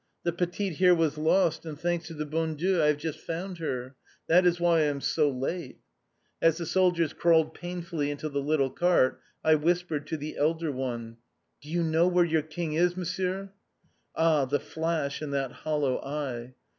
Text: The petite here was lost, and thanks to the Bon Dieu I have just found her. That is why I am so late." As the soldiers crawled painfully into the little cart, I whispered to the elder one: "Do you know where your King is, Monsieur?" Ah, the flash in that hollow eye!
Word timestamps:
The 0.23 0.31
petite 0.33 0.77
here 0.77 0.95
was 0.95 1.19
lost, 1.19 1.63
and 1.63 1.79
thanks 1.79 2.07
to 2.07 2.15
the 2.15 2.25
Bon 2.25 2.55
Dieu 2.55 2.81
I 2.81 2.87
have 2.87 2.97
just 2.97 3.19
found 3.19 3.59
her. 3.59 3.93
That 4.25 4.47
is 4.47 4.59
why 4.59 4.79
I 4.79 4.83
am 4.85 4.99
so 4.99 5.29
late." 5.29 5.77
As 6.41 6.57
the 6.57 6.65
soldiers 6.65 7.13
crawled 7.13 7.53
painfully 7.53 8.09
into 8.09 8.27
the 8.27 8.41
little 8.41 8.71
cart, 8.71 9.21
I 9.43 9.53
whispered 9.53 10.07
to 10.07 10.17
the 10.17 10.37
elder 10.37 10.71
one: 10.71 11.17
"Do 11.61 11.69
you 11.69 11.83
know 11.83 12.07
where 12.07 12.25
your 12.25 12.41
King 12.41 12.73
is, 12.73 12.97
Monsieur?" 12.97 13.51
Ah, 14.15 14.45
the 14.45 14.59
flash 14.59 15.21
in 15.21 15.29
that 15.29 15.51
hollow 15.51 15.99
eye! 15.99 16.55